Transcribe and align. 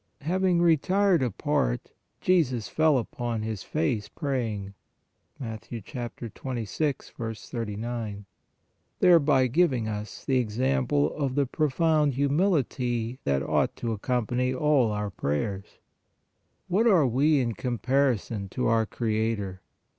Having 0.21 0.63
retired 0.63 1.21
apart, 1.21 1.91
Jesus" 2.21 2.67
fell 2.69 2.97
upon 2.97 3.43
His 3.43 3.61
face 3.61 4.09
182 4.17 4.73
PRAYER 4.73 5.83
praying" 5.83 6.11
(Mat. 6.19 6.31
26. 6.33 7.11
39), 7.11 8.25
thereby 8.99 9.45
giving 9.45 9.87
us 9.87 10.25
the 10.25 10.39
ex 10.41 10.57
ample 10.59 11.13
of 11.13 11.35
the 11.35 11.45
profound 11.45 12.15
humility 12.15 13.19
that 13.25 13.43
ought 13.43 13.75
to 13.75 13.95
accom 13.95 14.25
pany 14.25 14.59
all 14.59 14.89
our 14.91 15.11
prayers. 15.11 15.77
What 16.67 16.87
are 16.87 17.05
we 17.05 17.39
in 17.39 17.53
comparison 17.53 18.49
to 18.49 18.65
our 18.65 18.87
Creator? 18.87 19.61